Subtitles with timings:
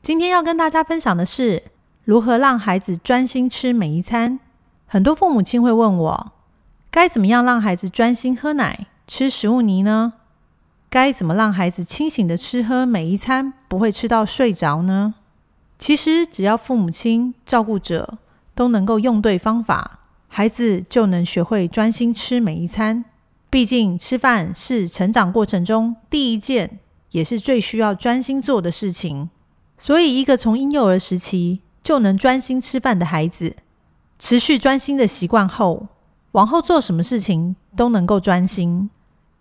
[0.00, 1.64] 今天要跟大家分享的是
[2.04, 4.40] 如何让孩子专心吃每一餐。
[4.86, 6.32] 很多父母亲会问我，
[6.90, 10.14] 该怎么样让孩子专心喝奶、吃食物泥呢？
[10.88, 15.14] 该怎么让孩子清醒的吃喝每一餐，不会吃到睡着呢？
[15.78, 18.16] 其实，只要父母亲、照顾者
[18.54, 23.04] 都能够用对方法，孩子就能学会专心吃每一餐。
[23.50, 26.78] 毕竟，吃饭是成长过程中第一件，
[27.10, 29.28] 也是最需要专心做的事情。
[29.78, 33.56] 所以，一个从婴幼儿时期就能专心吃饭的孩子，
[34.18, 35.86] 持续专心的习惯后，
[36.32, 38.90] 往后做什么事情都能够专心。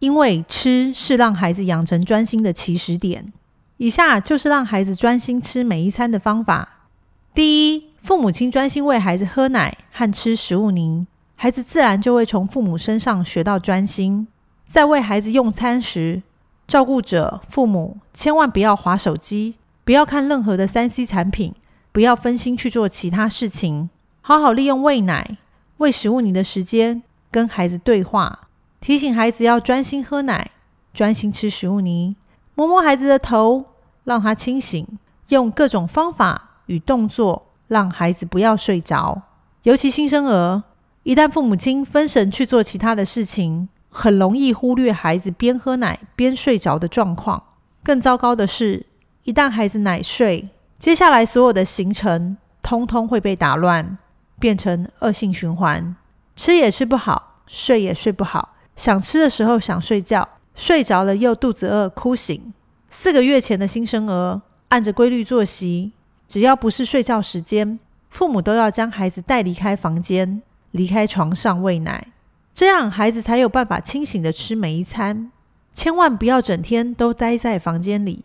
[0.00, 3.32] 因为吃是让孩子养成专心的起始点。
[3.78, 6.88] 以下就是让孩子专心吃每一餐的方法：
[7.32, 11.06] 第一，父母亲专心喂孩子喝奶和吃食物泥，
[11.36, 14.28] 孩子自然就会从父母身上学到专心。
[14.66, 16.22] 在喂孩子用餐时，
[16.66, 19.54] 照顾者父母千万不要划手机。
[19.84, 21.54] 不要看任何的三 C 产品，
[21.92, 23.90] 不要分心去做其他事情，
[24.22, 25.36] 好好利用喂奶、
[25.76, 28.48] 喂食物泥的时间，跟孩子对话，
[28.80, 30.52] 提醒孩子要专心喝奶、
[30.94, 32.16] 专心吃食物泥，
[32.54, 33.66] 摸摸孩子的头，
[34.04, 39.20] 让他清醒，用各种方法与动作让孩子不要睡着。
[39.64, 40.62] 尤其新生儿，
[41.02, 47.42] 一旦父母亲分神去做其他的事情，很容易忽略孩子边喝奶边睡着的状况。
[47.82, 48.86] 更糟糕的是。
[49.24, 53.96] 一旦孩子奶睡，接下来所有的行程通通会被打乱，
[54.38, 55.96] 变成恶性循环。
[56.36, 58.54] 吃也吃不好，睡也睡不好。
[58.76, 62.52] 想吃的时候想睡觉，睡着了又肚子饿哭醒。
[62.90, 65.92] 四个月前的新生儿，按着规律作息，
[66.28, 72.08] 只要不是睡觉时间，父母都要将孩子带离开房间，离开床上喂奶，
[72.52, 75.32] 这样孩子才有办法清醒的吃每一餐。
[75.72, 78.22] 千万不要整天都待在房间里。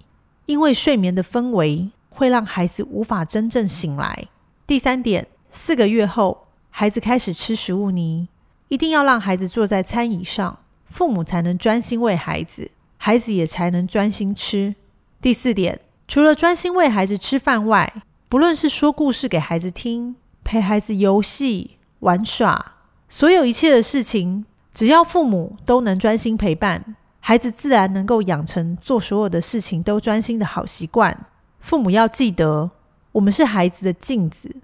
[0.49, 4.27] 因为睡眠的氛围会让孩子无法真正醒来。
[4.65, 8.27] 第三点，四个月后，孩子开始吃食物泥，
[8.67, 10.57] 一定要让孩子坐在餐椅上，
[10.89, 14.73] 父母才能专心喂孩子，孩子也才能专心吃。
[15.21, 22.73] 第四点，除了专心喂孩子吃饭外，不论是说故事给孩子听，陪孩子游戏玩耍，
[23.07, 26.95] 所有一切的事情，只要父母都能专心陪伴。
[27.29, 31.15] 孩子自然能够养成做所有的事情都专心的好习惯。
[31.59, 32.71] 父母要记得，
[33.11, 34.55] 我们是孩子的镜子，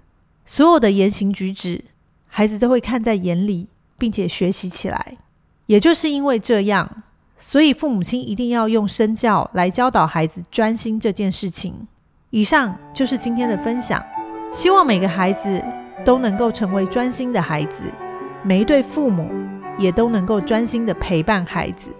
[0.44, 1.84] 所有的言行举止，
[2.26, 5.16] 孩子都会看在眼里，并且学习起来。
[5.66, 7.04] 也就是因为这样，
[7.38, 11.86] 所以父母亲一定要用身教来教导孩子专心这件事情。
[12.30, 14.04] 以上就是今天的分享，
[14.52, 15.62] 希望每个孩子
[16.04, 17.84] 都能够成为专心的孩子，
[18.42, 19.30] 每一对父母
[19.78, 21.90] 也都能够专心的陪伴孩子。